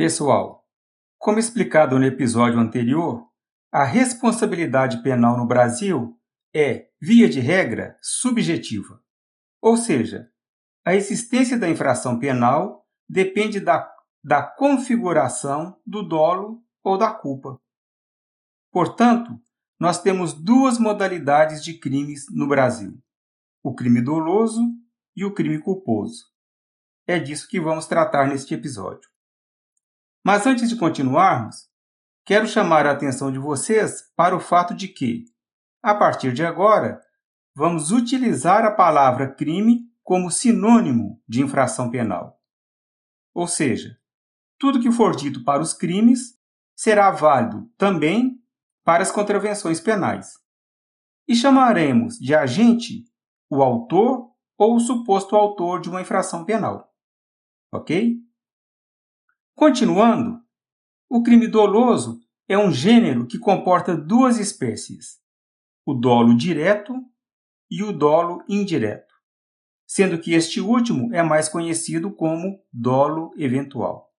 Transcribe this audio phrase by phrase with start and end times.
[0.00, 0.66] Pessoal,
[1.18, 3.28] como explicado no episódio anterior,
[3.70, 6.18] a responsabilidade penal no Brasil
[6.54, 8.98] é, via de regra, subjetiva.
[9.60, 10.30] Ou seja,
[10.86, 13.94] a existência da infração penal depende da,
[14.24, 17.60] da configuração do dolo ou da culpa.
[18.72, 19.38] Portanto,
[19.78, 22.98] nós temos duas modalidades de crimes no Brasil:
[23.62, 24.62] o crime doloso
[25.14, 26.24] e o crime culposo.
[27.06, 29.09] É disso que vamos tratar neste episódio.
[30.24, 31.68] Mas antes de continuarmos,
[32.24, 35.24] quero chamar a atenção de vocês para o fato de que,
[35.82, 37.00] a partir de agora,
[37.54, 42.38] vamos utilizar a palavra crime como sinônimo de infração penal.
[43.34, 43.96] Ou seja,
[44.58, 46.38] tudo que for dito para os crimes
[46.76, 48.38] será válido também
[48.84, 50.34] para as contravenções penais.
[51.26, 53.04] E chamaremos de agente
[53.48, 56.92] o autor ou o suposto autor de uma infração penal.
[57.72, 58.16] Ok?
[59.60, 60.42] Continuando,
[61.06, 62.18] o crime doloso
[62.48, 65.20] é um gênero que comporta duas espécies,
[65.84, 66.94] o dolo direto
[67.70, 69.12] e o dolo indireto,
[69.86, 74.10] sendo que este último é mais conhecido como dolo eventual.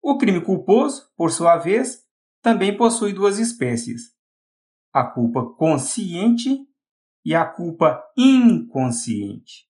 [0.00, 2.06] O crime culposo, por sua vez,
[2.40, 4.14] também possui duas espécies,
[4.92, 6.56] a culpa consciente
[7.24, 9.68] e a culpa inconsciente.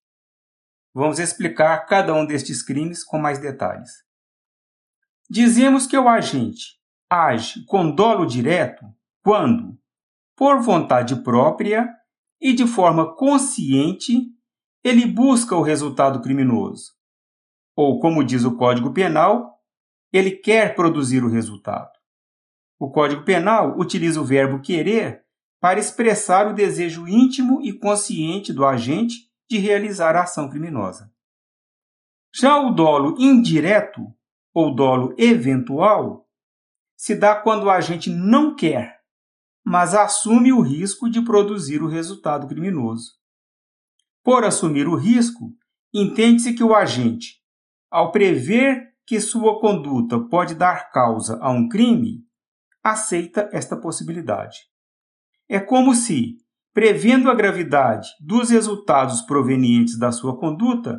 [0.93, 4.06] Vamos explicar cada um destes crimes com mais detalhes.
[5.29, 6.77] Dizemos que o agente
[7.11, 8.85] age com dolo direto
[9.23, 9.77] quando,
[10.37, 11.89] por vontade própria
[12.41, 14.23] e de forma consciente,
[14.85, 16.93] ele busca o resultado criminoso.
[17.75, 19.61] Ou, como diz o Código Penal,
[20.13, 21.91] ele quer produzir o resultado.
[22.79, 25.25] O Código Penal utiliza o verbo querer
[25.61, 31.13] para expressar o desejo íntimo e consciente do agente de realizar a ação criminosa.
[32.35, 34.15] Já o dolo indireto
[34.57, 36.27] ou dolo eventual
[36.97, 39.01] se dá quando o agente não quer,
[39.63, 43.13] mas assume o risco de produzir o resultado criminoso.
[44.25, 45.53] Por assumir o risco,
[45.93, 47.35] entende-se que o agente,
[47.91, 52.25] ao prever que sua conduta pode dar causa a um crime,
[52.83, 54.61] aceita esta possibilidade.
[55.51, 56.39] É como se,
[56.73, 60.99] prevendo a gravidade dos resultados provenientes da sua conduta,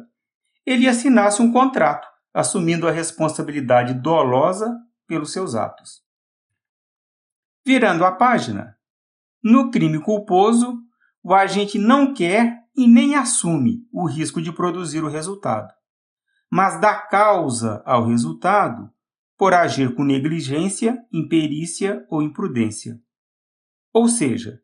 [0.63, 4.71] ele assinasse um contrato assumindo a responsabilidade dolosa
[5.07, 6.03] pelos seus atos.
[7.65, 8.77] Virando a página,
[9.43, 10.77] no crime culposo,
[11.23, 15.73] o agente não quer e nem assume o risco de produzir o resultado,
[16.47, 18.87] mas dá causa ao resultado
[19.35, 23.01] por agir com negligência, imperícia ou imprudência.
[23.91, 24.61] Ou seja,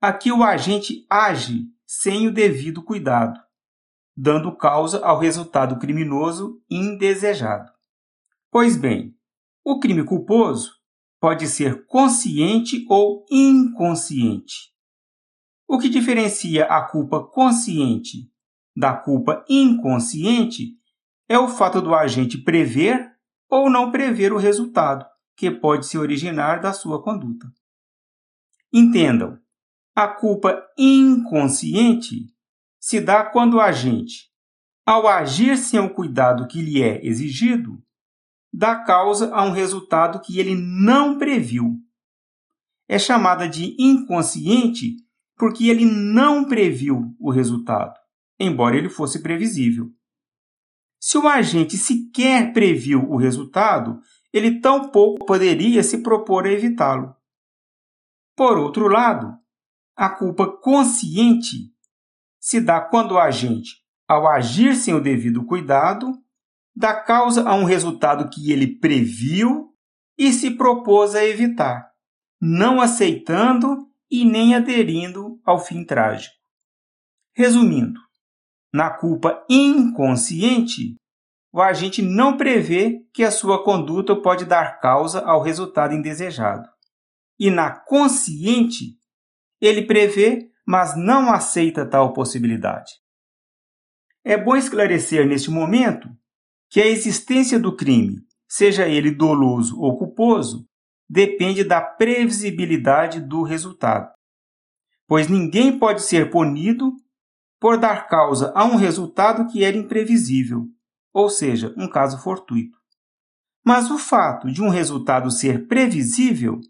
[0.00, 3.38] aqui o agente age sem o devido cuidado,
[4.16, 7.70] dando causa ao resultado criminoso indesejado.
[8.50, 9.14] Pois bem,
[9.64, 10.72] o crime culposo
[11.20, 14.72] pode ser consciente ou inconsciente.
[15.66, 18.30] O que diferencia a culpa consciente
[18.76, 20.78] da culpa inconsciente
[21.28, 23.10] é o fato do agente prever
[23.48, 27.50] ou não prever o resultado, que pode se originar da sua conduta.
[28.72, 29.38] Entendam,
[29.94, 32.33] a culpa inconsciente
[32.84, 34.30] se dá quando o agente,
[34.84, 37.82] ao agir sem o cuidado que lhe é exigido,
[38.52, 41.80] dá causa a um resultado que ele não previu.
[42.86, 44.96] É chamada de inconsciente
[45.34, 47.98] porque ele não previu o resultado,
[48.38, 49.90] embora ele fosse previsível.
[51.00, 53.98] Se o agente sequer previu o resultado,
[54.30, 57.16] ele tampouco poderia se propor a evitá-lo.
[58.36, 59.34] Por outro lado,
[59.96, 61.73] a culpa consciente
[62.44, 66.12] se dá quando o agente, ao agir sem o devido cuidado,
[66.76, 69.74] dá causa a um resultado que ele previu
[70.18, 71.90] e se propôs a evitar,
[72.38, 76.34] não aceitando e nem aderindo ao fim trágico.
[77.34, 77.98] Resumindo,
[78.70, 80.96] na culpa inconsciente,
[81.50, 86.68] o agente não prevê que a sua conduta pode dar causa ao resultado indesejado.
[87.38, 88.98] E na consciente,
[89.62, 92.92] ele prevê mas não aceita tal possibilidade.
[94.24, 96.08] É bom esclarecer neste momento
[96.70, 100.66] que a existência do crime, seja ele doloso ou culposo,
[101.08, 104.10] depende da previsibilidade do resultado,
[105.06, 106.92] pois ninguém pode ser punido
[107.60, 110.66] por dar causa a um resultado que era imprevisível,
[111.12, 112.76] ou seja, um caso fortuito.
[113.64, 116.60] Mas o fato de um resultado ser previsível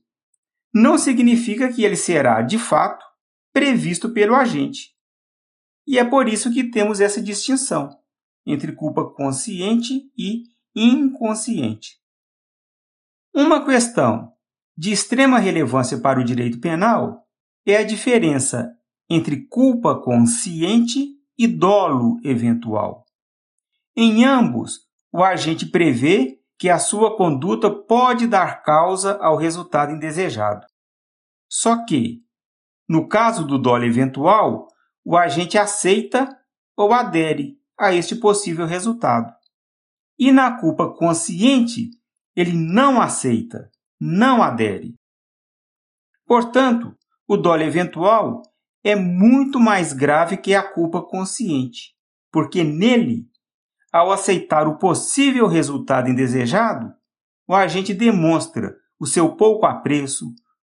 [0.72, 3.04] não significa que ele será, de fato,
[3.54, 4.92] previsto pelo agente.
[5.86, 7.96] E é por isso que temos essa distinção
[8.44, 10.42] entre culpa consciente e
[10.74, 12.00] inconsciente.
[13.32, 14.32] Uma questão
[14.76, 17.26] de extrema relevância para o direito penal
[17.64, 18.76] é a diferença
[19.08, 23.04] entre culpa consciente e dolo eventual.
[23.96, 24.80] Em ambos,
[25.12, 30.66] o agente prevê que a sua conduta pode dar causa ao resultado indesejado.
[31.48, 32.24] Só que,
[32.88, 34.68] no caso do dolo eventual,
[35.04, 36.28] o agente aceita
[36.76, 39.32] ou adere a este possível resultado.
[40.18, 41.90] E na culpa consciente,
[42.36, 43.70] ele não aceita,
[44.00, 44.94] não adere.
[46.26, 46.96] Portanto,
[47.26, 48.42] o dolo eventual
[48.82, 51.94] é muito mais grave que a culpa consciente,
[52.30, 53.26] porque nele,
[53.92, 56.92] ao aceitar o possível resultado indesejado,
[57.46, 60.26] o agente demonstra o seu pouco apreço,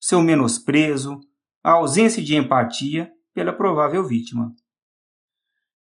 [0.01, 1.21] seu menosprezo,
[1.65, 4.55] a ausência de empatia pela provável vítima.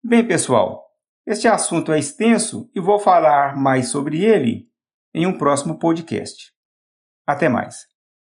[0.05, 0.85] Bem, pessoal,
[1.27, 4.69] este assunto é extenso e vou falar mais sobre ele
[5.15, 6.53] em um próximo podcast.
[7.27, 7.90] Até mais.